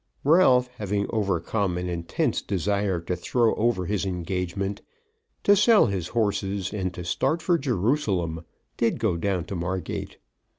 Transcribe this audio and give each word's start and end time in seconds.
Ralph 0.23 0.67
having 0.79 1.05
overcome 1.11 1.77
an 1.77 1.87
intense 1.87 2.41
desire 2.41 2.99
to 3.01 3.15
throw 3.15 3.53
over 3.53 3.85
his 3.85 4.03
engagement, 4.03 4.81
to 5.43 5.55
sell 5.55 5.85
his 5.85 6.07
horses, 6.07 6.73
and 6.73 6.91
to 6.95 7.03
start 7.05 7.39
for 7.43 7.59
Jerusalem, 7.59 8.43
did 8.77 8.97
go 8.97 9.15
down 9.15 9.43
to 9.45 9.55
Margate. 9.55 10.17